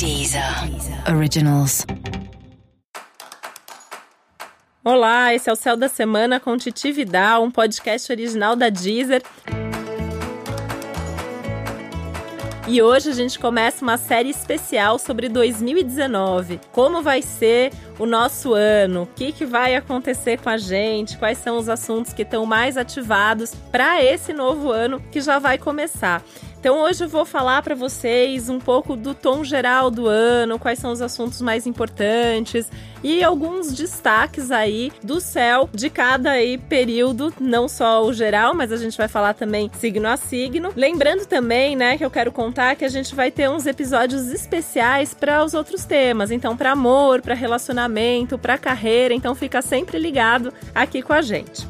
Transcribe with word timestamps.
Deezer 0.00 0.42
Originals. 1.14 1.84
Olá, 4.82 5.34
esse 5.34 5.50
é 5.50 5.52
o 5.52 5.56
Céu 5.56 5.76
da 5.76 5.90
Semana 5.90 6.40
com 6.40 6.56
Titi 6.56 6.90
Vidal, 6.90 7.44
um 7.44 7.50
podcast 7.50 8.10
original 8.10 8.56
da 8.56 8.70
Deezer. 8.70 9.22
E 12.66 12.80
hoje 12.80 13.10
a 13.10 13.12
gente 13.12 13.38
começa 13.38 13.84
uma 13.84 13.98
série 13.98 14.30
especial 14.30 14.98
sobre 14.98 15.28
2019. 15.28 16.58
Como 16.72 17.02
vai 17.02 17.20
ser 17.20 17.70
o 17.98 18.06
nosso 18.06 18.54
ano? 18.54 19.02
O 19.02 19.06
que, 19.06 19.32
que 19.32 19.44
vai 19.44 19.76
acontecer 19.76 20.38
com 20.40 20.48
a 20.48 20.56
gente? 20.56 21.18
Quais 21.18 21.36
são 21.36 21.58
os 21.58 21.68
assuntos 21.68 22.14
que 22.14 22.22
estão 22.22 22.46
mais 22.46 22.78
ativados 22.78 23.54
para 23.70 24.02
esse 24.02 24.32
novo 24.32 24.70
ano 24.70 24.98
que 25.12 25.20
já 25.20 25.38
vai 25.38 25.58
começar? 25.58 26.24
Então 26.60 26.82
hoje 26.82 27.04
eu 27.04 27.08
vou 27.08 27.24
falar 27.24 27.62
para 27.62 27.74
vocês 27.74 28.50
um 28.50 28.58
pouco 28.58 28.94
do 28.94 29.14
tom 29.14 29.42
geral 29.42 29.90
do 29.90 30.06
ano, 30.06 30.58
quais 30.58 30.78
são 30.78 30.92
os 30.92 31.00
assuntos 31.00 31.40
mais 31.40 31.66
importantes 31.66 32.68
e 33.02 33.24
alguns 33.24 33.72
destaques 33.72 34.50
aí 34.50 34.92
do 35.02 35.22
céu 35.22 35.70
de 35.72 35.88
cada 35.88 36.32
aí 36.32 36.58
período, 36.58 37.32
não 37.40 37.66
só 37.66 38.04
o 38.04 38.12
geral, 38.12 38.54
mas 38.54 38.70
a 38.72 38.76
gente 38.76 38.98
vai 38.98 39.08
falar 39.08 39.32
também 39.32 39.70
signo 39.78 40.06
a 40.06 40.18
signo. 40.18 40.70
Lembrando 40.76 41.24
também, 41.24 41.74
né, 41.74 41.96
que 41.96 42.04
eu 42.04 42.10
quero 42.10 42.30
contar 42.30 42.76
que 42.76 42.84
a 42.84 42.90
gente 42.90 43.14
vai 43.14 43.30
ter 43.30 43.48
uns 43.48 43.64
episódios 43.64 44.28
especiais 44.28 45.14
para 45.14 45.42
os 45.42 45.54
outros 45.54 45.86
temas, 45.86 46.30
então 46.30 46.54
para 46.54 46.72
amor, 46.72 47.22
para 47.22 47.34
relacionamento, 47.34 48.36
para 48.36 48.58
carreira, 48.58 49.14
então 49.14 49.34
fica 49.34 49.62
sempre 49.62 49.98
ligado 49.98 50.52
aqui 50.74 51.00
com 51.00 51.14
a 51.14 51.22
gente. 51.22 51.69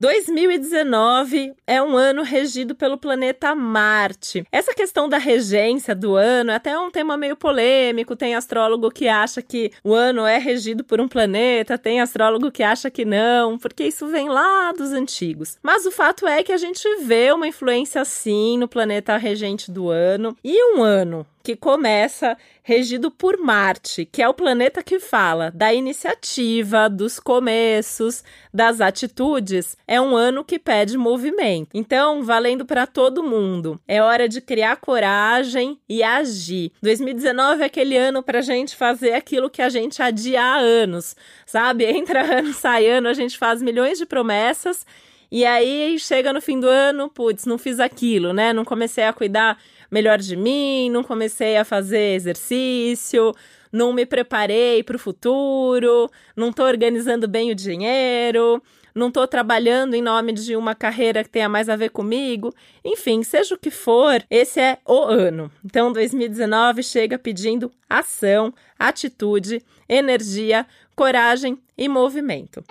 2019 0.00 1.52
é 1.66 1.82
um 1.82 1.94
ano 1.94 2.22
regido 2.22 2.74
pelo 2.74 2.96
planeta 2.96 3.54
Marte. 3.54 4.46
Essa 4.50 4.72
questão 4.72 5.10
da 5.10 5.18
regência 5.18 5.94
do 5.94 6.16
ano 6.16 6.50
é 6.50 6.54
até 6.54 6.78
um 6.78 6.90
tema 6.90 7.18
meio 7.18 7.36
polêmico. 7.36 8.16
Tem 8.16 8.34
astrólogo 8.34 8.90
que 8.90 9.06
acha 9.08 9.42
que 9.42 9.70
o 9.84 9.92
ano 9.92 10.24
é 10.24 10.38
regido 10.38 10.82
por 10.82 11.02
um 11.02 11.06
planeta, 11.06 11.76
tem 11.76 12.00
astrólogo 12.00 12.50
que 12.50 12.62
acha 12.62 12.90
que 12.90 13.04
não, 13.04 13.58
porque 13.58 13.84
isso 13.84 14.06
vem 14.06 14.30
lá 14.30 14.72
dos 14.72 14.90
antigos. 14.90 15.58
Mas 15.62 15.84
o 15.84 15.90
fato 15.90 16.26
é 16.26 16.42
que 16.42 16.52
a 16.52 16.56
gente 16.56 16.82
vê 17.02 17.30
uma 17.30 17.46
influência 17.46 18.02
sim 18.06 18.56
no 18.56 18.66
planeta 18.66 19.18
regente 19.18 19.70
do 19.70 19.90
ano. 19.90 20.34
E 20.42 20.74
um 20.74 20.82
ano 20.82 21.26
que 21.42 21.56
começa 21.56 22.36
regido 22.62 23.10
por 23.10 23.38
Marte, 23.38 24.04
que 24.04 24.22
é 24.22 24.28
o 24.28 24.34
planeta 24.34 24.82
que 24.82 25.00
fala 25.00 25.50
da 25.54 25.72
iniciativa, 25.72 26.88
dos 26.88 27.18
começos, 27.18 28.22
das 28.52 28.80
atitudes. 28.80 29.76
É 29.86 30.00
um 30.00 30.14
ano 30.14 30.44
que 30.44 30.58
pede 30.58 30.96
movimento. 30.96 31.70
Então, 31.74 32.22
valendo 32.22 32.64
para 32.64 32.86
todo 32.86 33.22
mundo. 33.22 33.80
É 33.88 34.02
hora 34.02 34.28
de 34.28 34.40
criar 34.40 34.76
coragem 34.76 35.78
e 35.88 36.02
agir. 36.02 36.72
2019 36.82 37.62
é 37.62 37.66
aquele 37.66 37.96
ano 37.96 38.22
para 38.22 38.40
a 38.40 38.42
gente 38.42 38.76
fazer 38.76 39.14
aquilo 39.14 39.50
que 39.50 39.62
a 39.62 39.68
gente 39.68 40.02
adia 40.02 40.42
há 40.42 40.56
anos, 40.58 41.16
sabe? 41.46 41.84
Entra 41.90 42.38
ano, 42.38 42.52
sai 42.52 42.86
ano, 42.86 43.08
a 43.08 43.14
gente 43.14 43.38
faz 43.38 43.62
milhões 43.62 43.98
de 43.98 44.06
promessas. 44.06 44.86
E 45.32 45.44
aí 45.44 45.96
chega 45.98 46.32
no 46.32 46.40
fim 46.40 46.58
do 46.58 46.68
ano, 46.68 47.08
putz, 47.08 47.46
não 47.46 47.56
fiz 47.56 47.78
aquilo, 47.78 48.32
né? 48.32 48.52
Não 48.52 48.64
comecei 48.64 49.04
a 49.04 49.12
cuidar 49.12 49.56
melhor 49.90 50.18
de 50.18 50.36
mim, 50.36 50.90
não 50.90 51.02
comecei 51.02 51.56
a 51.56 51.64
fazer 51.64 52.14
exercício, 52.14 53.34
não 53.72 53.92
me 53.92 54.06
preparei 54.06 54.82
para 54.82 54.96
o 54.96 54.98
futuro, 54.98 56.10
não 56.36 56.50
estou 56.50 56.66
organizando 56.66 57.28
bem 57.28 57.50
o 57.50 57.54
dinheiro, 57.54 58.62
não 58.94 59.08
estou 59.08 59.26
trabalhando 59.26 59.94
em 59.94 60.02
nome 60.02 60.32
de 60.32 60.56
uma 60.56 60.74
carreira 60.74 61.22
que 61.22 61.30
tenha 61.30 61.48
mais 61.48 61.68
a 61.68 61.76
ver 61.76 61.90
comigo. 61.90 62.52
Enfim, 62.84 63.22
seja 63.22 63.54
o 63.54 63.58
que 63.58 63.70
for, 63.70 64.22
esse 64.28 64.60
é 64.60 64.78
o 64.86 65.02
ano. 65.02 65.50
Então, 65.64 65.92
2019 65.92 66.82
chega 66.82 67.18
pedindo 67.18 67.70
ação, 67.88 68.52
atitude, 68.78 69.62
energia, 69.88 70.66
coragem 70.94 71.58
e 71.78 71.88
movimento. 71.88 72.64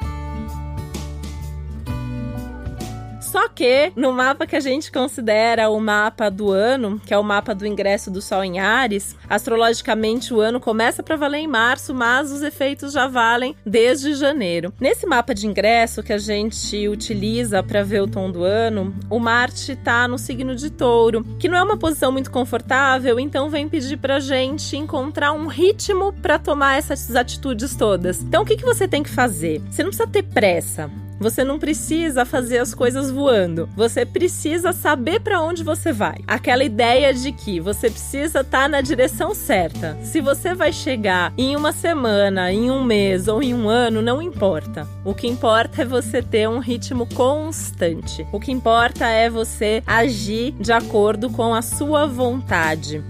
Só 3.30 3.48
que 3.48 3.92
no 3.96 4.12
mapa 4.12 4.48
que 4.48 4.56
a 4.56 4.60
gente 4.60 4.92
considera 4.92 5.70
o 5.70 5.80
mapa 5.80 6.32
do 6.32 6.50
ano, 6.50 7.00
que 7.06 7.14
é 7.14 7.18
o 7.18 7.24
mapa 7.24 7.54
do 7.54 7.64
ingresso 7.64 8.10
do 8.10 8.24
Sol 8.24 8.44
em 8.44 8.58
Ares, 8.60 9.16
astrologicamente 9.30 10.34
o 10.34 10.42
ano 10.42 10.60
começa 10.60 11.04
para 11.04 11.16
valer 11.16 11.38
em 11.38 11.48
março, 11.48 11.94
mas 11.94 12.32
os 12.32 12.42
efeitos 12.42 12.92
já 12.92 13.06
valem 13.06 13.56
desde 13.64 14.16
janeiro. 14.16 14.74
Nesse 14.80 15.06
mapa 15.06 15.36
de 15.36 15.46
ingresso 15.46 16.02
que 16.02 16.12
a 16.12 16.18
gente 16.18 16.88
utiliza 16.88 17.62
para 17.62 17.84
ver 17.84 18.02
o 18.02 18.08
tom 18.08 18.32
do 18.32 18.44
ano, 18.44 18.96
o 19.12 19.20
Marte 19.20 19.74
está 19.74 20.08
no 20.08 20.18
signo 20.18 20.56
de 20.56 20.72
Touro, 20.72 21.24
que 21.38 21.48
não 21.48 21.58
é 21.58 21.62
uma 21.62 21.78
posição 21.78 22.12
muito 22.12 22.32
confortável, 22.32 23.20
então 23.20 23.48
vem 23.48 23.70
pedir 23.70 23.98
pra 23.98 24.20
gente 24.20 24.76
encontrar 24.76 25.34
um 25.34 25.46
ritmo 25.46 26.14
para 26.14 26.40
tomar 26.40 26.80
essas 26.80 27.16
atitudes 27.16 27.76
todas. 27.76 28.24
Então 28.24 28.42
o 28.42 28.46
que, 28.46 28.58
que 28.58 28.66
você 28.66 28.88
tem 28.88 29.04
que 29.04 29.10
fazer? 29.12 29.62
Você 29.70 29.84
não 29.84 29.92
precisa 29.92 30.10
ter 30.10 30.24
pressa. 30.24 30.90
Você 31.20 31.44
não 31.44 31.60
precisa 31.60 32.26
fazer 32.26 32.60
as 32.60 32.74
coisas 32.74 33.12
voando. 33.12 33.70
Você 33.76 34.06
precisa 34.06 34.72
saber 34.72 35.20
para 35.20 35.42
onde 35.42 35.64
você 35.64 35.92
vai. 35.92 36.20
Aquela 36.26 36.64
ideia 36.64 37.14
de 37.14 37.32
que 37.32 37.60
você 37.60 37.90
precisa 37.90 38.40
estar 38.40 38.62
tá 38.64 38.68
na 38.68 38.82
direção 38.82 39.36
certa. 39.36 39.98
Se 40.02 40.22
você 40.22 40.54
vai 40.54 40.72
chegar 40.72 41.34
em 41.38 41.56
uma 41.56 41.72
semana, 41.72 42.52
em 42.52 42.72
um 42.72 42.84
mês 42.84 43.28
ou 43.28 43.44
em 43.44 43.54
um 43.54 43.68
ano, 43.68 44.02
não 44.02 44.22
importa. 44.22 44.88
O 45.04 45.14
que 45.14 45.28
importa 45.28 45.82
é 45.82 45.86
você 45.86 46.22
ter 46.22 46.48
um 46.48 46.60
ritmo 46.60 47.06
constante. 47.08 48.26
O 48.32 48.40
que 48.40 48.52
importa 48.52 49.08
é 49.08 49.30
você 49.30 49.84
agir 49.86 50.54
de 50.54 50.72
acordo 50.72 51.30
com 51.30 51.54
a 51.54 51.62
sua 51.62 52.06
vontade. 52.06 53.04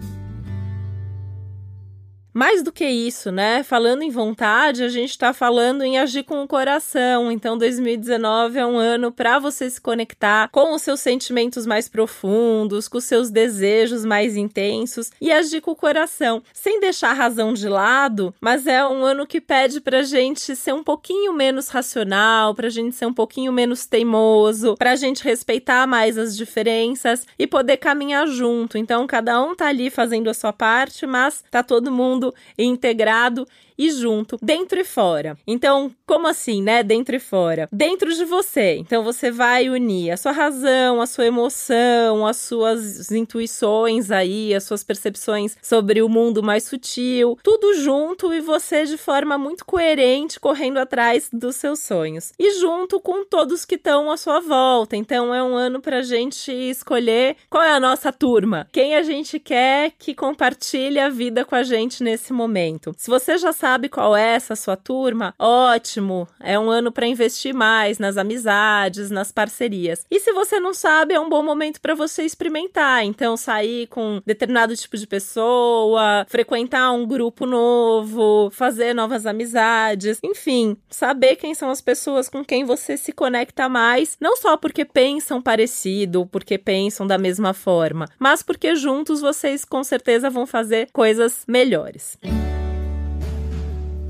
Mais 2.39 2.63
do 2.63 2.71
que 2.71 2.85
isso, 2.85 3.33
né? 3.33 3.63
Falando 3.63 4.01
em 4.01 4.09
vontade, 4.09 4.81
a 4.81 4.87
gente 4.87 5.09
está 5.09 5.33
falando 5.33 5.83
em 5.83 5.99
agir 5.99 6.23
com 6.23 6.41
o 6.41 6.47
coração. 6.47 7.29
Então, 7.29 7.57
2019 7.57 8.57
é 8.57 8.65
um 8.65 8.77
ano 8.77 9.11
para 9.11 9.39
você 9.39 9.69
se 9.69 9.81
conectar 9.81 10.47
com 10.47 10.73
os 10.73 10.81
seus 10.81 11.01
sentimentos 11.01 11.65
mais 11.65 11.89
profundos, 11.89 12.87
com 12.87 12.97
os 12.97 13.03
seus 13.03 13.29
desejos 13.29 14.05
mais 14.05 14.37
intensos 14.37 15.11
e 15.19 15.33
agir 15.33 15.59
com 15.59 15.71
o 15.71 15.75
coração, 15.75 16.41
sem 16.53 16.79
deixar 16.79 17.09
a 17.09 17.13
razão 17.13 17.53
de 17.53 17.67
lado, 17.67 18.33
mas 18.39 18.65
é 18.65 18.87
um 18.87 19.03
ano 19.03 19.27
que 19.27 19.41
pede 19.41 19.81
para 19.81 20.01
gente 20.01 20.55
ser 20.55 20.73
um 20.73 20.81
pouquinho 20.81 21.33
menos 21.33 21.67
racional, 21.67 22.55
para 22.55 22.69
gente 22.69 22.95
ser 22.95 23.05
um 23.05 23.13
pouquinho 23.13 23.51
menos 23.51 23.85
teimoso, 23.85 24.77
para 24.77 24.95
gente 24.95 25.25
respeitar 25.25 25.85
mais 25.85 26.17
as 26.17 26.37
diferenças 26.37 27.25
e 27.37 27.45
poder 27.45 27.75
caminhar 27.75 28.25
junto. 28.27 28.77
Então, 28.77 29.05
cada 29.05 29.41
um 29.43 29.53
tá 29.53 29.67
ali 29.67 29.89
fazendo 29.89 30.29
a 30.29 30.33
sua 30.33 30.53
parte, 30.53 31.05
mas 31.05 31.43
tá 31.51 31.61
todo 31.61 31.91
mundo 31.91 32.28
integrado 32.57 33.47
e 33.79 33.89
junto, 33.91 34.37
dentro 34.41 34.77
e 34.77 34.83
fora. 34.83 35.37
Então, 35.47 35.89
como 36.05 36.27
assim, 36.27 36.61
né? 36.61 36.83
Dentro 36.83 37.15
e 37.15 37.19
fora? 37.19 37.69
Dentro 37.71 38.13
de 38.13 38.25
você. 38.25 38.75
Então, 38.75 39.05
você 39.05 39.31
vai 39.31 39.69
unir 39.69 40.11
a 40.11 40.17
sua 40.17 40.33
razão, 40.33 41.01
a 41.01 41.07
sua 41.07 41.25
emoção, 41.25 42.27
as 42.27 42.35
suas 42.35 43.09
intuições 43.09 44.11
aí, 44.11 44.53
as 44.53 44.65
suas 44.65 44.83
percepções 44.83 45.55
sobre 45.61 46.01
o 46.01 46.09
mundo 46.09 46.43
mais 46.43 46.65
sutil, 46.65 47.39
tudo 47.41 47.73
junto 47.75 48.33
e 48.33 48.41
você 48.41 48.83
de 48.83 48.97
forma 48.97 49.37
muito 49.37 49.65
coerente 49.65 50.41
correndo 50.41 50.77
atrás 50.77 51.29
dos 51.31 51.55
seus 51.55 51.79
sonhos. 51.79 52.33
E 52.37 52.59
junto 52.59 52.99
com 52.99 53.23
todos 53.23 53.63
que 53.63 53.75
estão 53.75 54.11
à 54.11 54.17
sua 54.17 54.41
volta. 54.41 54.97
Então, 54.97 55.33
é 55.33 55.41
um 55.41 55.55
ano 55.55 55.79
pra 55.79 56.01
gente 56.01 56.51
escolher 56.51 57.37
qual 57.49 57.63
é 57.63 57.71
a 57.71 57.79
nossa 57.79 58.11
turma, 58.11 58.67
quem 58.73 58.95
a 58.95 59.03
gente 59.03 59.39
quer 59.39 59.93
que 59.97 60.13
compartilhe 60.13 60.99
a 60.99 61.07
vida 61.07 61.45
com 61.45 61.55
a 61.55 61.63
gente 61.63 62.03
nesse 62.03 62.33
momento. 62.33 62.93
Se 62.97 63.09
você 63.09 63.37
já 63.37 63.53
sabe 63.53 63.68
sabe 63.69 63.87
qual 63.87 64.17
é 64.17 64.33
essa 64.33 64.55
sua 64.55 64.75
turma, 64.75 65.35
ótimo, 65.37 66.27
é 66.39 66.57
um 66.57 66.71
ano 66.71 66.91
para 66.91 67.05
investir 67.05 67.53
mais 67.53 67.99
nas 67.99 68.17
amizades, 68.17 69.11
nas 69.11 69.31
parcerias. 69.31 70.03
E 70.09 70.19
se 70.19 70.33
você 70.33 70.59
não 70.59 70.73
sabe, 70.73 71.13
é 71.13 71.19
um 71.19 71.29
bom 71.29 71.43
momento 71.43 71.79
para 71.79 71.93
você 71.93 72.23
experimentar. 72.23 73.05
Então, 73.05 73.37
sair 73.37 73.85
com 73.85 74.23
determinado 74.25 74.75
tipo 74.75 74.97
de 74.97 75.05
pessoa, 75.05 76.25
frequentar 76.27 76.91
um 76.93 77.05
grupo 77.05 77.45
novo, 77.45 78.49
fazer 78.51 78.95
novas 78.95 79.27
amizades, 79.27 80.17
enfim, 80.23 80.75
saber 80.89 81.35
quem 81.35 81.53
são 81.53 81.69
as 81.69 81.79
pessoas 81.79 82.27
com 82.27 82.43
quem 82.43 82.63
você 82.63 82.97
se 82.97 83.11
conecta 83.11 83.69
mais, 83.69 84.17
não 84.19 84.35
só 84.35 84.57
porque 84.57 84.83
pensam 84.83 85.39
parecido, 85.39 86.25
porque 86.25 86.57
pensam 86.57 87.05
da 87.05 87.19
mesma 87.19 87.53
forma, 87.53 88.07
mas 88.17 88.41
porque 88.41 88.75
juntos 88.75 89.21
vocês 89.21 89.63
com 89.63 89.83
certeza 89.83 90.27
vão 90.27 90.47
fazer 90.47 90.89
coisas 90.91 91.43
melhores. 91.47 92.17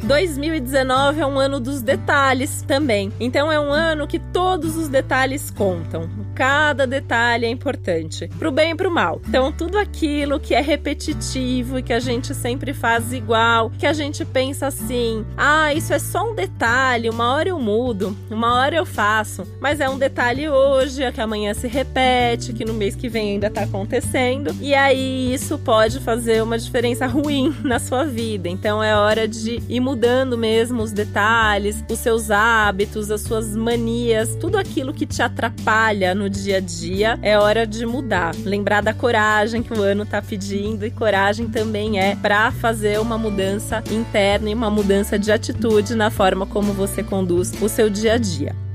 2019 0.09 1.21
é 1.21 1.25
um 1.27 1.37
ano 1.37 1.59
dos 1.59 1.83
detalhes 1.83 2.63
também. 2.63 3.11
Então 3.19 3.51
é 3.51 3.59
um 3.59 3.71
ano 3.71 4.07
que 4.07 4.17
todos 4.17 4.75
os 4.75 4.87
detalhes 4.87 5.51
contam. 5.51 6.09
Cada 6.33 6.87
detalhe 6.87 7.45
é 7.45 7.49
importante, 7.49 8.27
pro 8.39 8.51
bem 8.51 8.71
e 8.71 8.75
pro 8.75 8.89
mal. 8.89 9.21
Então 9.27 9.51
tudo 9.51 9.77
aquilo 9.77 10.39
que 10.39 10.55
é 10.55 10.61
repetitivo 10.61 11.77
e 11.77 11.83
que 11.83 11.93
a 11.93 11.99
gente 11.99 12.33
sempre 12.33 12.73
faz 12.73 13.13
igual, 13.13 13.69
que 13.77 13.85
a 13.85 13.93
gente 13.93 14.25
pensa 14.25 14.65
assim: 14.65 15.23
"Ah, 15.37 15.71
isso 15.75 15.93
é 15.93 15.99
só 15.99 16.31
um 16.31 16.33
detalhe, 16.33 17.07
uma 17.07 17.31
hora 17.31 17.49
eu 17.49 17.59
mudo, 17.59 18.17
uma 18.31 18.55
hora 18.55 18.77
eu 18.77 18.87
faço". 18.87 19.43
Mas 19.61 19.79
é 19.79 19.87
um 19.87 19.97
detalhe 19.99 20.49
hoje, 20.49 21.03
é 21.03 21.11
que 21.11 21.21
amanhã 21.21 21.53
se 21.53 21.67
repete, 21.67 22.51
que 22.51 22.65
no 22.65 22.73
mês 22.73 22.95
que 22.95 23.09
vem 23.09 23.33
ainda 23.33 23.51
tá 23.51 23.61
acontecendo. 23.61 24.55
E 24.59 24.73
aí 24.73 25.31
isso 25.31 25.59
pode 25.59 25.99
fazer 25.99 26.41
uma 26.41 26.57
diferença 26.57 27.05
ruim 27.05 27.55
na 27.63 27.77
sua 27.77 28.05
vida. 28.05 28.49
Então 28.49 28.83
é 28.83 28.95
hora 28.95 29.27
de 29.27 29.61
ir 29.69 29.79
mudando 29.79 29.98
mesmo 30.37 30.81
os 30.81 30.91
detalhes, 30.91 31.83
os 31.89 31.99
seus 31.99 32.31
hábitos, 32.31 33.11
as 33.11 33.21
suas 33.21 33.55
manias, 33.55 34.35
tudo 34.35 34.57
aquilo 34.57 34.93
que 34.93 35.05
te 35.05 35.21
atrapalha 35.21 36.15
no 36.15 36.29
dia 36.29 36.57
a 36.57 36.59
dia, 36.59 37.19
é 37.21 37.37
hora 37.37 37.65
de 37.65 37.85
mudar. 37.85 38.33
Lembrar 38.43 38.81
da 38.81 38.93
coragem 38.93 39.61
que 39.61 39.73
o 39.73 39.81
ano 39.81 40.05
tá 40.05 40.21
pedindo 40.21 40.85
e 40.85 40.91
coragem 40.91 41.47
também 41.47 41.99
é 41.99 42.15
para 42.15 42.51
fazer 42.51 42.99
uma 42.99 43.17
mudança 43.17 43.83
interna 43.91 44.49
e 44.49 44.53
uma 44.53 44.69
mudança 44.69 45.17
de 45.17 45.31
atitude 45.31 45.95
na 45.95 46.09
forma 46.09 46.45
como 46.45 46.73
você 46.73 47.03
conduz 47.03 47.51
o 47.61 47.67
seu 47.67 47.89
dia 47.89 48.13
a 48.13 48.17
dia. 48.17 48.68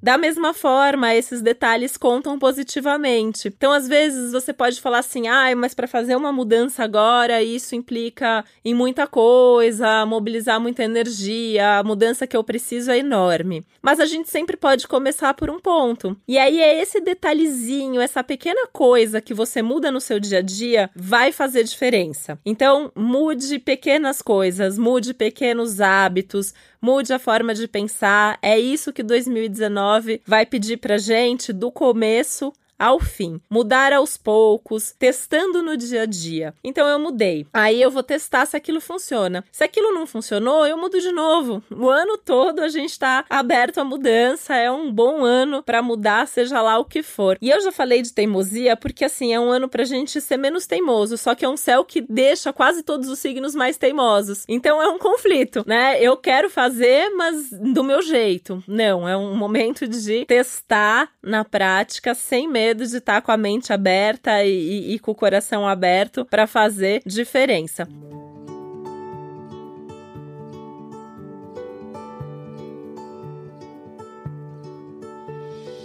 Da 0.00 0.16
mesma 0.16 0.54
forma, 0.54 1.12
esses 1.14 1.42
detalhes 1.42 1.96
contam 1.96 2.38
positivamente. 2.38 3.48
Então, 3.48 3.72
às 3.72 3.88
vezes, 3.88 4.30
você 4.30 4.52
pode 4.52 4.80
falar 4.80 5.00
assim: 5.00 5.26
ah, 5.26 5.54
mas 5.56 5.74
para 5.74 5.88
fazer 5.88 6.14
uma 6.14 6.32
mudança 6.32 6.84
agora, 6.84 7.42
isso 7.42 7.74
implica 7.74 8.44
em 8.64 8.74
muita 8.74 9.08
coisa, 9.08 10.06
mobilizar 10.06 10.60
muita 10.60 10.84
energia, 10.84 11.78
a 11.78 11.82
mudança 11.82 12.26
que 12.26 12.36
eu 12.36 12.44
preciso 12.44 12.92
é 12.92 12.98
enorme. 12.98 13.64
Mas 13.82 13.98
a 13.98 14.06
gente 14.06 14.30
sempre 14.30 14.56
pode 14.56 14.86
começar 14.86 15.34
por 15.34 15.50
um 15.50 15.58
ponto. 15.58 16.16
E 16.28 16.38
aí 16.38 16.60
é 16.60 16.80
esse 16.80 17.00
detalhezinho, 17.00 18.00
essa 18.00 18.22
pequena 18.22 18.68
coisa 18.72 19.20
que 19.20 19.34
você 19.34 19.62
muda 19.62 19.90
no 19.90 20.00
seu 20.00 20.20
dia 20.20 20.38
a 20.38 20.42
dia, 20.42 20.90
vai 20.94 21.32
fazer 21.32 21.64
diferença. 21.64 22.38
Então, 22.46 22.92
mude 22.94 23.58
pequenas 23.58 24.22
coisas, 24.22 24.78
mude 24.78 25.12
pequenos 25.12 25.80
hábitos, 25.80 26.54
mude 26.80 27.12
a 27.12 27.18
forma 27.18 27.52
de 27.52 27.66
pensar. 27.66 28.38
É 28.40 28.58
isso 28.58 28.92
que 28.92 29.02
2019 29.02 29.87
vai 30.26 30.44
pedir 30.46 30.76
pra 30.78 30.98
gente 30.98 31.52
do 31.52 31.70
começo 31.70 32.52
ao 32.78 33.00
fim. 33.00 33.40
Mudar 33.50 33.92
aos 33.92 34.16
poucos, 34.16 34.94
testando 34.98 35.62
no 35.62 35.76
dia 35.76 36.02
a 36.02 36.06
dia. 36.06 36.54
Então 36.62 36.86
eu 36.86 36.98
mudei. 36.98 37.46
Aí 37.52 37.80
eu 37.82 37.90
vou 37.90 38.02
testar 38.02 38.46
se 38.46 38.56
aquilo 38.56 38.80
funciona. 38.80 39.44
Se 39.50 39.64
aquilo 39.64 39.92
não 39.92 40.06
funcionou, 40.06 40.66
eu 40.66 40.78
mudo 40.78 41.00
de 41.00 41.10
novo. 41.10 41.62
O 41.70 41.88
ano 41.88 42.16
todo 42.16 42.60
a 42.60 42.68
gente 42.68 42.90
está 42.90 43.24
aberto 43.28 43.78
à 43.78 43.84
mudança, 43.84 44.54
é 44.54 44.70
um 44.70 44.92
bom 44.92 45.24
ano 45.24 45.62
para 45.62 45.82
mudar, 45.82 46.28
seja 46.28 46.62
lá 46.62 46.78
o 46.78 46.84
que 46.84 47.02
for. 47.02 47.36
E 47.40 47.50
eu 47.50 47.60
já 47.60 47.72
falei 47.72 48.02
de 48.02 48.12
teimosia 48.12 48.76
porque 48.76 49.04
assim, 49.04 49.32
é 49.34 49.40
um 49.40 49.50
ano 49.50 49.68
pra 49.68 49.84
gente 49.84 50.20
ser 50.20 50.36
menos 50.36 50.66
teimoso, 50.66 51.16
só 51.16 51.34
que 51.34 51.44
é 51.44 51.48
um 51.48 51.56
céu 51.56 51.84
que 51.84 52.00
deixa 52.00 52.52
quase 52.52 52.82
todos 52.82 53.08
os 53.08 53.18
signos 53.18 53.54
mais 53.54 53.76
teimosos. 53.76 54.44
Então 54.48 54.80
é 54.80 54.88
um 54.88 54.98
conflito, 54.98 55.64
né? 55.66 56.00
Eu 56.00 56.16
quero 56.16 56.48
fazer, 56.48 57.10
mas 57.10 57.50
do 57.50 57.82
meu 57.82 58.02
jeito. 58.02 58.62
Não, 58.66 59.08
é 59.08 59.16
um 59.16 59.36
momento 59.36 59.86
de 59.86 60.24
testar 60.26 61.10
na 61.22 61.44
prática 61.44 62.14
sem 62.14 62.48
medo 62.48 62.67
medo 62.68 62.86
de 62.86 62.96
estar 62.98 63.14
tá 63.14 63.20
com 63.22 63.32
a 63.32 63.36
mente 63.36 63.72
aberta 63.72 64.44
e, 64.44 64.50
e, 64.50 64.94
e 64.94 64.98
com 64.98 65.12
o 65.12 65.14
coração 65.14 65.66
aberto 65.66 66.24
para 66.24 66.46
fazer 66.46 67.02
diferença. 67.06 67.88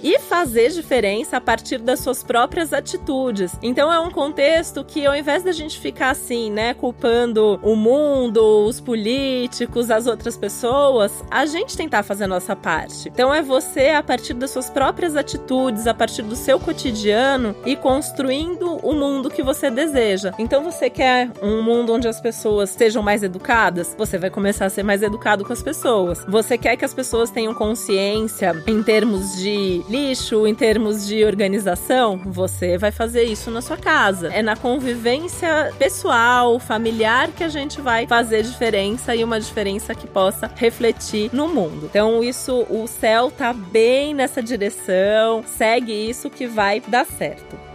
E 0.04 0.20
fazer 0.20 0.70
diferença 0.70 1.38
a 1.38 1.42
partir 1.42 1.78
das 1.78 2.02
suas 2.02 2.22
próprias 2.22 2.74
atitudes. 2.74 3.56
Então 3.62 3.92
é 3.92 4.00
um 4.00 4.12
contexto 4.12 4.84
que 4.84 5.06
ao 5.06 5.16
invés 5.16 5.44
da 5.44 5.52
gente 5.52 5.80
ficar 5.80 6.10
assim, 6.10 6.52
né, 6.52 6.74
culpando 6.74 7.60
o 7.64 7.76
mundo, 7.76 8.66
os 8.68 8.82
políticos, 8.82 9.90
as 9.90 10.06
outras 10.06 10.36
pessoas, 10.36 11.24
a 11.32 11.46
gente 11.46 11.78
tentar 11.78 12.04
fazer 12.04 12.26
a 12.26 12.28
nossa 12.28 12.56
parte. 12.56 13.08
Então 13.08 13.34
é 13.34 13.42
você 13.42 13.90
a 13.90 14.04
partir 14.04 14.34
das 14.34 14.52
suas 14.52 14.70
próprias 14.70 15.16
atitudes, 15.16 15.88
a 15.88 15.94
partir 15.94 16.24
do 16.24 16.36
seu 16.36 16.60
cotidiano 16.60 17.56
e 17.66 17.76
construindo 17.76 18.78
o 18.84 18.94
mundo 18.94 19.30
que 19.30 19.42
você 19.42 19.72
deseja. 19.72 20.34
Então 20.38 20.64
você 20.64 20.90
quer 20.90 21.32
um 21.42 21.62
mundo 21.62 21.94
onde 21.94 22.08
as 22.08 22.20
pessoas 22.20 22.70
sejam 22.72 23.02
mais 23.02 23.24
educadas? 23.24 23.96
Você 23.98 24.18
vai 24.18 24.30
começar 24.30 24.66
a 24.66 24.70
ser 24.70 24.84
mais 24.84 25.02
educado 25.02 25.46
com 25.46 25.54
as 25.54 25.64
pessoas. 25.64 26.26
Você 26.28 26.58
quer 26.58 26.76
que 26.76 26.84
as 26.84 26.94
pessoas 26.94 27.30
tenham 27.30 27.54
consciência 27.54 28.54
em 28.68 28.84
termos 28.84 29.38
de 29.38 29.84
lixo, 29.94 30.48
em 30.48 30.56
termos 30.56 31.06
de 31.06 31.24
organização, 31.24 32.20
você 32.26 32.80
vai 32.80 32.92
fazer 32.92 33.26
isso 33.26 33.52
na 33.52 33.62
sua 33.62 33.78
casa. 33.78 34.34
É 34.34 34.42
na 34.42 34.56
convivência 34.56 35.72
pessoal, 35.78 36.60
familiar 36.60 37.30
que 37.32 37.44
a 37.44 37.48
gente 37.48 37.80
vai 37.80 38.08
fazer 38.08 38.42
diferença 38.42 39.16
e 39.16 39.24
uma 39.24 39.40
diferença 39.40 39.94
que 39.94 40.08
possa 40.08 40.50
refletir 40.56 41.30
no 41.32 41.48
mundo. 41.48 41.86
Então, 41.86 42.24
isso, 42.24 42.66
o 42.72 42.88
céu 42.88 43.30
tá 43.30 43.54
bem 43.54 44.16
nessa 44.16 44.42
direção, 44.42 45.44
segue 45.46 45.94
isso 45.94 46.28
que 46.28 46.48
vai 46.48 46.80
dar 46.80 47.06
certo. 47.06 47.73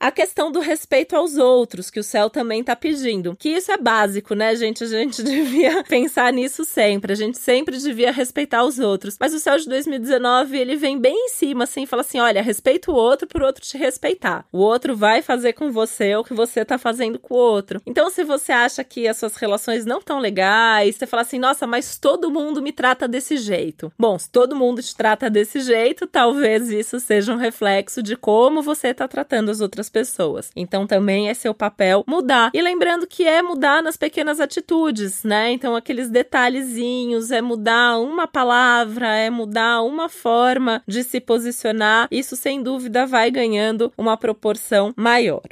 A 0.00 0.12
questão 0.12 0.52
do 0.52 0.60
respeito 0.60 1.16
aos 1.16 1.36
outros, 1.36 1.90
que 1.90 1.98
o 1.98 2.04
céu 2.04 2.30
também 2.30 2.62
tá 2.62 2.76
pedindo. 2.76 3.34
Que 3.36 3.48
isso 3.48 3.72
é 3.72 3.76
básico, 3.76 4.32
né, 4.32 4.54
gente? 4.54 4.84
A 4.84 4.86
gente 4.86 5.22
devia 5.24 5.82
pensar 5.82 6.32
nisso 6.32 6.64
sempre. 6.64 7.12
A 7.12 7.16
gente 7.16 7.36
sempre 7.36 7.76
devia 7.78 8.12
respeitar 8.12 8.62
os 8.62 8.78
outros. 8.78 9.16
Mas 9.18 9.34
o 9.34 9.40
céu 9.40 9.58
de 9.58 9.68
2019, 9.68 10.56
ele 10.56 10.76
vem 10.76 10.96
bem 11.00 11.26
em 11.26 11.28
cima, 11.30 11.64
assim, 11.64 11.84
fala 11.84 12.02
assim: 12.02 12.20
olha, 12.20 12.40
respeita 12.40 12.92
o 12.92 12.94
outro 12.94 13.26
pro 13.26 13.44
outro 13.44 13.64
te 13.64 13.76
respeitar. 13.76 14.44
O 14.52 14.58
outro 14.58 14.96
vai 14.96 15.20
fazer 15.20 15.54
com 15.54 15.72
você 15.72 16.14
o 16.14 16.22
que 16.22 16.32
você 16.32 16.64
tá 16.64 16.78
fazendo 16.78 17.18
com 17.18 17.34
o 17.34 17.38
outro. 17.38 17.82
Então, 17.84 18.08
se 18.08 18.22
você 18.22 18.52
acha 18.52 18.84
que 18.84 19.08
as 19.08 19.16
suas 19.16 19.34
relações 19.34 19.84
não 19.84 20.00
tão 20.00 20.20
legais, 20.20 20.94
você 20.94 21.08
fala 21.08 21.22
assim: 21.22 21.40
nossa, 21.40 21.66
mas 21.66 21.98
todo 21.98 22.30
mundo 22.30 22.62
me 22.62 22.70
trata 22.70 23.08
desse 23.08 23.36
jeito. 23.36 23.92
Bom, 23.98 24.16
se 24.16 24.30
todo 24.30 24.54
mundo 24.54 24.80
te 24.80 24.94
trata 24.94 25.28
desse 25.28 25.58
jeito, 25.60 26.06
talvez 26.06 26.70
isso 26.70 27.00
seja 27.00 27.32
um 27.32 27.36
reflexo 27.36 28.00
de 28.00 28.16
como 28.16 28.62
você 28.62 28.94
tá 28.94 29.08
tratando 29.08 29.50
as 29.50 29.60
outras 29.60 29.87
pessoas. 29.88 30.50
Então 30.54 30.86
também 30.86 31.28
é 31.28 31.34
seu 31.34 31.54
papel 31.54 32.04
mudar. 32.06 32.50
E 32.54 32.60
lembrando 32.60 33.06
que 33.06 33.26
é 33.26 33.42
mudar 33.42 33.82
nas 33.82 33.96
pequenas 33.96 34.40
atitudes, 34.40 35.22
né? 35.24 35.52
Então 35.52 35.74
aqueles 35.76 36.10
detalhezinhos, 36.10 37.30
é 37.30 37.40
mudar 37.40 37.98
uma 37.98 38.26
palavra, 38.26 39.08
é 39.14 39.30
mudar 39.30 39.82
uma 39.82 40.08
forma 40.08 40.82
de 40.86 41.02
se 41.02 41.20
posicionar. 41.20 42.08
Isso 42.10 42.36
sem 42.36 42.62
dúvida 42.62 43.06
vai 43.06 43.30
ganhando 43.30 43.92
uma 43.96 44.16
proporção 44.16 44.92
maior. 44.96 45.42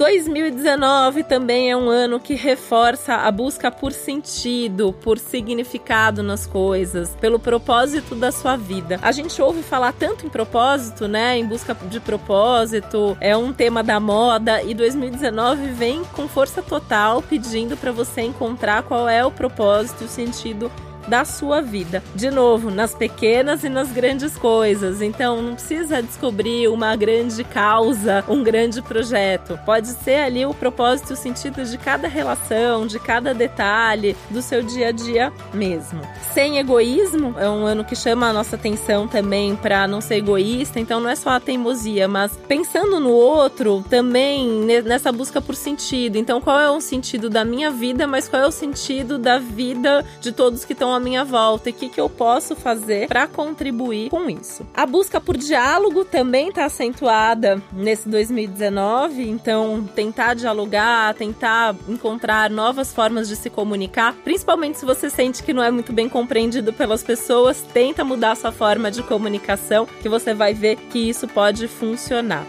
2019 0.00 1.24
também 1.24 1.70
é 1.70 1.76
um 1.76 1.90
ano 1.90 2.18
que 2.18 2.34
reforça 2.34 3.16
a 3.16 3.30
busca 3.30 3.70
por 3.70 3.92
sentido, 3.92 4.94
por 4.94 5.18
significado 5.18 6.22
nas 6.22 6.46
coisas, 6.46 7.14
pelo 7.16 7.38
propósito 7.38 8.14
da 8.14 8.32
sua 8.32 8.56
vida. 8.56 8.98
A 9.02 9.12
gente 9.12 9.42
ouve 9.42 9.62
falar 9.62 9.92
tanto 9.92 10.24
em 10.24 10.30
propósito, 10.30 11.06
né? 11.06 11.36
Em 11.36 11.44
busca 11.44 11.74
de 11.74 12.00
propósito, 12.00 13.14
é 13.20 13.36
um 13.36 13.52
tema 13.52 13.82
da 13.82 14.00
moda 14.00 14.62
e 14.62 14.72
2019 14.72 15.66
vem 15.72 16.02
com 16.16 16.26
força 16.26 16.62
total 16.62 17.20
pedindo 17.20 17.76
para 17.76 17.92
você 17.92 18.22
encontrar 18.22 18.82
qual 18.84 19.06
é 19.06 19.22
o 19.22 19.30
propósito 19.30 20.04
e 20.04 20.06
o 20.06 20.08
sentido 20.08 20.72
da 21.08 21.24
sua 21.24 21.60
vida. 21.60 22.02
De 22.14 22.30
novo, 22.30 22.70
nas 22.70 22.94
pequenas 22.94 23.64
e 23.64 23.68
nas 23.68 23.90
grandes 23.92 24.36
coisas. 24.36 25.02
Então, 25.02 25.42
não 25.42 25.54
precisa 25.54 26.02
descobrir 26.02 26.68
uma 26.68 26.94
grande 26.96 27.44
causa, 27.44 28.24
um 28.28 28.42
grande 28.42 28.82
projeto. 28.82 29.58
Pode 29.64 29.88
ser 29.88 30.16
ali 30.16 30.44
o 30.46 30.54
propósito 30.54 31.10
e 31.10 31.12
o 31.14 31.16
sentido 31.16 31.64
de 31.64 31.78
cada 31.78 32.08
relação, 32.08 32.86
de 32.86 32.98
cada 32.98 33.34
detalhe 33.34 34.16
do 34.30 34.42
seu 34.42 34.62
dia 34.62 34.88
a 34.88 34.92
dia 34.92 35.32
mesmo. 35.52 36.00
Sem 36.32 36.58
egoísmo, 36.58 37.34
é 37.38 37.48
um 37.48 37.64
ano 37.64 37.84
que 37.84 37.96
chama 37.96 38.28
a 38.28 38.32
nossa 38.32 38.56
atenção 38.56 39.08
também 39.08 39.56
para 39.56 39.86
não 39.86 40.00
ser 40.00 40.16
egoísta. 40.16 40.78
Então, 40.78 41.00
não 41.00 41.10
é 41.10 41.16
só 41.16 41.30
a 41.30 41.40
teimosia, 41.40 42.06
mas 42.06 42.38
pensando 42.48 43.00
no 43.00 43.10
outro 43.10 43.84
também 43.88 44.48
nessa 44.84 45.10
busca 45.10 45.40
por 45.40 45.54
sentido. 45.54 46.16
Então, 46.16 46.40
qual 46.40 46.58
é 46.58 46.70
o 46.70 46.80
sentido 46.80 47.28
da 47.28 47.44
minha 47.44 47.70
vida, 47.70 48.06
mas 48.06 48.28
qual 48.28 48.42
é 48.42 48.46
o 48.46 48.52
sentido 48.52 49.18
da 49.18 49.38
vida 49.38 50.04
de 50.20 50.32
todos 50.32 50.64
que 50.64 50.72
estão 50.72 50.89
minha 50.98 51.24
volta 51.24 51.68
e 51.68 51.72
o 51.72 51.74
que, 51.74 51.88
que 51.88 52.00
eu 52.00 52.08
posso 52.08 52.56
fazer 52.56 53.06
para 53.06 53.26
contribuir 53.26 54.10
com 54.10 54.28
isso. 54.28 54.66
A 54.74 54.86
busca 54.86 55.20
por 55.20 55.36
diálogo 55.36 56.04
também 56.04 56.48
está 56.48 56.64
acentuada 56.64 57.62
nesse 57.72 58.08
2019, 58.08 59.28
então 59.28 59.88
tentar 59.94 60.34
dialogar, 60.34 61.14
tentar 61.14 61.76
encontrar 61.88 62.50
novas 62.50 62.92
formas 62.92 63.28
de 63.28 63.36
se 63.36 63.50
comunicar, 63.50 64.14
principalmente 64.24 64.78
se 64.78 64.86
você 64.86 65.10
sente 65.10 65.42
que 65.42 65.52
não 65.52 65.62
é 65.62 65.70
muito 65.70 65.92
bem 65.92 66.08
compreendido 66.08 66.72
pelas 66.72 67.02
pessoas, 67.02 67.62
tenta 67.72 68.02
mudar 68.02 68.36
sua 68.36 68.50
forma 68.50 68.90
de 68.90 69.02
comunicação, 69.02 69.86
que 70.00 70.08
você 70.08 70.32
vai 70.32 70.54
ver 70.54 70.76
que 70.76 70.98
isso 70.98 71.28
pode 71.28 71.68
funcionar. 71.68 72.46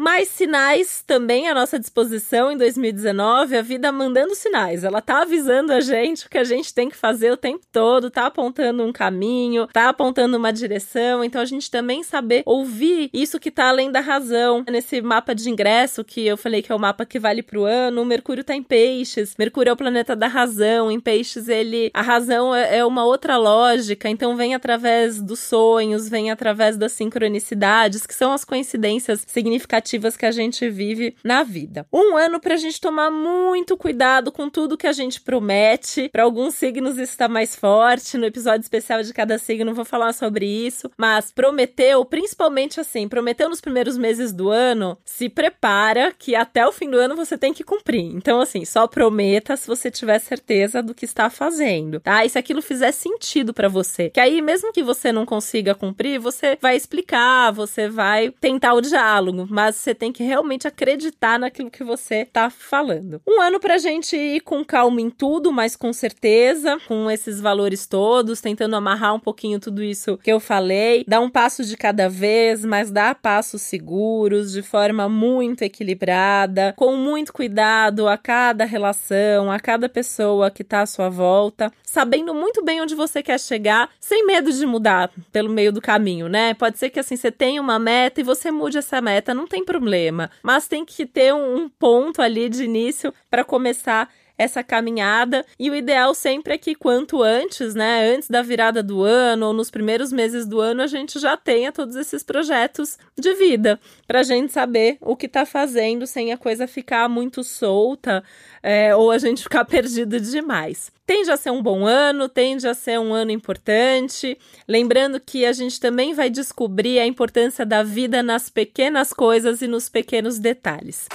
Mais 0.00 0.28
sinais 0.28 1.04
também 1.06 1.46
à 1.46 1.54
nossa 1.54 1.78
disposição 1.78 2.50
em 2.50 2.56
2019, 2.56 3.54
a 3.54 3.60
vida 3.60 3.92
mandando 3.92 4.34
sinais. 4.34 4.82
Ela 4.82 5.02
tá 5.02 5.20
avisando 5.20 5.74
a 5.74 5.80
gente 5.82 6.24
o 6.24 6.30
que 6.30 6.38
a 6.38 6.44
gente 6.44 6.72
tem 6.72 6.88
que 6.88 6.96
fazer 6.96 7.30
o 7.30 7.36
tempo 7.36 7.66
todo, 7.70 8.10
tá 8.10 8.24
apontando 8.24 8.82
um 8.82 8.94
caminho, 8.94 9.66
tá 9.66 9.90
apontando 9.90 10.38
uma 10.38 10.54
direção. 10.54 11.22
Então 11.22 11.38
a 11.38 11.44
gente 11.44 11.70
também 11.70 12.02
saber 12.02 12.42
ouvir 12.46 13.10
isso 13.12 13.38
que 13.38 13.50
tá 13.50 13.68
além 13.68 13.92
da 13.92 14.00
razão. 14.00 14.64
Nesse 14.70 15.02
mapa 15.02 15.34
de 15.34 15.50
ingresso 15.50 16.02
que 16.02 16.26
eu 16.26 16.38
falei 16.38 16.62
que 16.62 16.72
é 16.72 16.74
o 16.74 16.80
mapa 16.80 17.04
que 17.04 17.18
vale 17.18 17.42
pro 17.42 17.66
ano, 17.66 18.00
o 18.00 18.06
Mercúrio 18.06 18.42
tá 18.42 18.54
em 18.54 18.62
peixes. 18.62 19.34
Mercúrio 19.38 19.68
é 19.68 19.74
o 19.74 19.76
planeta 19.76 20.16
da 20.16 20.28
razão. 20.28 20.90
Em 20.90 20.98
peixes, 20.98 21.46
ele. 21.46 21.90
A 21.92 22.00
razão 22.00 22.54
é, 22.54 22.78
é 22.78 22.84
uma 22.86 23.04
outra 23.04 23.36
lógica, 23.36 24.08
então 24.08 24.34
vem 24.34 24.54
através 24.54 25.20
dos 25.20 25.40
sonhos, 25.40 26.08
vem 26.08 26.30
através 26.30 26.78
das 26.78 26.92
sincronicidades, 26.92 28.06
que 28.06 28.14
são 28.14 28.32
as 28.32 28.46
coincidências 28.46 29.24
significativas 29.26 29.89
que 30.18 30.26
a 30.26 30.30
gente 30.30 30.68
vive 30.68 31.16
na 31.24 31.42
vida. 31.42 31.86
Um 31.92 32.16
ano 32.16 32.38
pra 32.38 32.56
gente 32.56 32.80
tomar 32.80 33.10
muito 33.10 33.76
cuidado 33.76 34.30
com 34.30 34.48
tudo 34.48 34.76
que 34.76 34.86
a 34.86 34.92
gente 34.92 35.20
promete. 35.20 36.08
Para 36.08 36.22
alguns 36.22 36.54
signos 36.54 36.92
isso 36.92 37.12
está 37.12 37.28
mais 37.28 37.56
forte. 37.56 38.18
No 38.18 38.26
episódio 38.26 38.62
especial 38.62 39.02
de 39.02 39.12
cada 39.12 39.38
signo 39.38 39.74
vou 39.74 39.84
falar 39.84 40.12
sobre 40.12 40.46
isso, 40.46 40.90
mas 40.96 41.32
prometeu, 41.32 42.04
principalmente 42.04 42.80
assim, 42.80 43.08
prometeu 43.08 43.48
nos 43.48 43.60
primeiros 43.60 43.96
meses 43.96 44.32
do 44.32 44.50
ano, 44.50 44.98
se 45.04 45.28
prepara 45.28 46.12
que 46.16 46.34
até 46.34 46.66
o 46.66 46.72
fim 46.72 46.90
do 46.90 46.98
ano 46.98 47.16
você 47.16 47.36
tem 47.36 47.52
que 47.52 47.64
cumprir. 47.64 48.04
Então 48.14 48.40
assim, 48.40 48.64
só 48.64 48.86
prometa 48.86 49.56
se 49.56 49.66
você 49.66 49.90
tiver 49.90 50.18
certeza 50.18 50.82
do 50.82 50.94
que 50.94 51.04
está 51.04 51.30
fazendo, 51.30 52.00
tá? 52.00 52.24
E 52.24 52.28
se 52.28 52.38
aquilo 52.38 52.62
fizer 52.62 52.92
sentido 52.92 53.52
para 53.52 53.68
você, 53.68 54.10
que 54.10 54.20
aí 54.20 54.40
mesmo 54.42 54.72
que 54.72 54.82
você 54.82 55.12
não 55.12 55.26
consiga 55.26 55.74
cumprir, 55.74 56.18
você 56.18 56.58
vai 56.60 56.76
explicar, 56.76 57.50
você 57.52 57.88
vai 57.88 58.30
tentar 58.40 58.74
o 58.74 58.80
diálogo, 58.80 59.46
mas 59.48 59.79
você 59.80 59.94
tem 59.94 60.12
que 60.12 60.22
realmente 60.22 60.68
acreditar 60.68 61.38
naquilo 61.38 61.70
que 61.70 61.82
você 61.82 62.24
tá 62.24 62.50
falando. 62.50 63.20
Um 63.26 63.40
ano 63.40 63.58
pra 63.58 63.78
gente 63.78 64.16
ir 64.16 64.40
com 64.40 64.64
calma 64.64 65.00
em 65.00 65.10
tudo, 65.10 65.50
mas 65.50 65.74
com 65.74 65.92
certeza, 65.92 66.78
com 66.86 67.10
esses 67.10 67.40
valores 67.40 67.86
todos, 67.86 68.40
tentando 68.40 68.76
amarrar 68.76 69.14
um 69.14 69.20
pouquinho 69.20 69.58
tudo 69.58 69.82
isso 69.82 70.18
que 70.18 70.30
eu 70.30 70.38
falei, 70.38 71.04
dar 71.06 71.20
um 71.20 71.30
passo 71.30 71.64
de 71.64 71.76
cada 71.76 72.08
vez, 72.08 72.64
mas 72.64 72.90
dar 72.90 73.14
passos 73.14 73.62
seguros, 73.62 74.52
de 74.52 74.62
forma 74.62 75.08
muito 75.08 75.62
equilibrada, 75.62 76.74
com 76.76 76.96
muito 76.96 77.32
cuidado 77.32 78.08
a 78.08 78.16
cada 78.16 78.64
relação, 78.64 79.50
a 79.50 79.58
cada 79.58 79.88
pessoa 79.88 80.50
que 80.50 80.62
tá 80.62 80.82
à 80.82 80.86
sua 80.86 81.08
volta, 81.08 81.72
sabendo 81.82 82.34
muito 82.34 82.62
bem 82.62 82.80
onde 82.80 82.94
você 82.94 83.22
quer 83.22 83.40
chegar, 83.40 83.90
sem 83.98 84.26
medo 84.26 84.52
de 84.52 84.66
mudar 84.66 85.10
pelo 85.32 85.48
meio 85.48 85.72
do 85.72 85.80
caminho, 85.80 86.28
né? 86.28 86.54
Pode 86.54 86.78
ser 86.78 86.90
que 86.90 87.00
assim 87.00 87.16
você 87.16 87.30
tenha 87.30 87.60
uma 87.60 87.78
meta 87.78 88.20
e 88.20 88.24
você 88.24 88.50
mude 88.50 88.78
essa 88.78 89.00
meta, 89.00 89.34
não 89.34 89.46
tem 89.46 89.59
problema, 89.64 90.30
mas 90.42 90.68
tem 90.68 90.84
que 90.84 91.06
ter 91.06 91.34
um 91.34 91.68
ponto 91.68 92.20
ali 92.20 92.48
de 92.48 92.64
início 92.64 93.12
para 93.30 93.44
começar 93.44 94.08
essa 94.40 94.64
caminhada. 94.64 95.44
E 95.58 95.68
o 95.68 95.74
ideal 95.74 96.14
sempre 96.14 96.54
é 96.54 96.58
que 96.58 96.74
quanto 96.74 97.22
antes, 97.22 97.74
né, 97.74 98.10
antes 98.14 98.26
da 98.26 98.40
virada 98.40 98.82
do 98.82 99.04
ano 99.04 99.48
ou 99.48 99.52
nos 99.52 99.70
primeiros 99.70 100.10
meses 100.10 100.46
do 100.46 100.60
ano, 100.60 100.80
a 100.80 100.86
gente 100.86 101.18
já 101.18 101.36
tenha 101.36 101.70
todos 101.70 101.94
esses 101.94 102.22
projetos 102.22 102.98
de 103.18 103.34
vida, 103.34 103.78
para 104.06 104.20
a 104.20 104.22
gente 104.22 104.50
saber 104.50 104.96
o 105.02 105.14
que 105.14 105.26
está 105.26 105.44
fazendo 105.44 106.06
sem 106.06 106.32
a 106.32 106.38
coisa 106.38 106.66
ficar 106.66 107.06
muito 107.06 107.44
solta 107.44 108.24
é, 108.62 108.96
ou 108.96 109.10
a 109.10 109.18
gente 109.18 109.42
ficar 109.44 109.66
perdido 109.66 110.18
demais. 110.18 110.90
Tende 111.04 111.30
a 111.30 111.36
ser 111.36 111.50
um 111.50 111.62
bom 111.62 111.84
ano, 111.84 112.26
tende 112.26 112.66
a 112.66 112.72
ser 112.72 112.98
um 112.98 113.12
ano 113.12 113.32
importante. 113.32 114.38
Lembrando 114.66 115.20
que 115.20 115.44
a 115.44 115.52
gente 115.52 115.78
também 115.78 116.14
vai 116.14 116.30
descobrir 116.30 116.98
a 116.98 117.04
importância 117.04 117.66
da 117.66 117.82
vida 117.82 118.22
nas 118.22 118.48
pequenas 118.48 119.12
coisas 119.12 119.60
e 119.60 119.66
nos 119.66 119.90
pequenos 119.90 120.38
detalhes. 120.38 121.08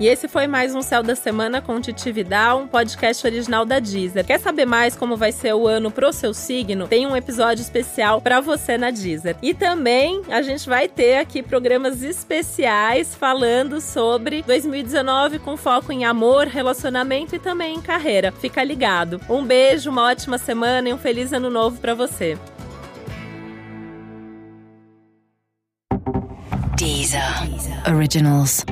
E 0.00 0.08
esse 0.08 0.26
foi 0.26 0.48
mais 0.48 0.74
um 0.74 0.82
Céu 0.82 1.04
da 1.04 1.14
Semana 1.14 1.62
com 1.62 1.80
Titi 1.80 2.12
um 2.60 2.66
podcast 2.66 3.24
original 3.24 3.64
da 3.64 3.78
Deezer. 3.78 4.24
Quer 4.24 4.40
saber 4.40 4.66
mais 4.66 4.96
como 4.96 5.16
vai 5.16 5.30
ser 5.30 5.54
o 5.54 5.68
ano 5.68 5.88
pro 5.88 6.12
seu 6.12 6.34
signo? 6.34 6.88
Tem 6.88 7.06
um 7.06 7.16
episódio 7.16 7.62
especial 7.62 8.20
para 8.20 8.40
você 8.40 8.76
na 8.76 8.90
Deezer. 8.90 9.36
E 9.40 9.54
também 9.54 10.22
a 10.28 10.42
gente 10.42 10.68
vai 10.68 10.88
ter 10.88 11.18
aqui 11.18 11.44
programas 11.44 12.02
especiais 12.02 13.14
falando 13.14 13.80
sobre 13.80 14.42
2019 14.42 15.38
com 15.38 15.56
foco 15.56 15.92
em 15.92 16.04
amor, 16.04 16.48
relacionamento 16.48 17.36
e 17.36 17.38
também 17.38 17.76
em 17.76 17.80
carreira. 17.80 18.32
Fica 18.32 18.64
ligado. 18.64 19.20
Um 19.30 19.44
beijo, 19.44 19.90
uma 19.90 20.08
ótima 20.08 20.38
semana 20.38 20.88
e 20.88 20.92
um 20.92 20.98
feliz 20.98 21.32
ano 21.32 21.48
novo 21.48 21.80
para 21.80 21.94
você. 21.94 22.36
Deezer. 26.76 27.48
Deezer. 27.48 27.94
Originals. 27.94 28.64